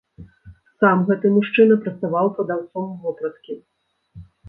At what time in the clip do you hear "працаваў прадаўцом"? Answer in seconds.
1.85-2.91